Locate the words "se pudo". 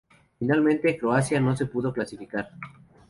1.55-1.93